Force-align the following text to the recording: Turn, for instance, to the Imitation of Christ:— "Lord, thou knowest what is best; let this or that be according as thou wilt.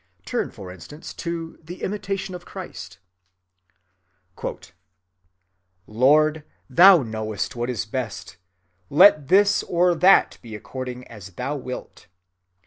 Turn, 0.25 0.49
for 0.49 0.71
instance, 0.71 1.13
to 1.13 1.59
the 1.63 1.83
Imitation 1.83 2.33
of 2.33 2.43
Christ:— 2.43 2.97
"Lord, 5.85 6.43
thou 6.67 7.03
knowest 7.03 7.55
what 7.55 7.69
is 7.69 7.85
best; 7.85 8.37
let 8.89 9.27
this 9.27 9.61
or 9.61 9.93
that 9.93 10.39
be 10.41 10.55
according 10.55 11.07
as 11.07 11.29
thou 11.35 11.55
wilt. 11.55 12.07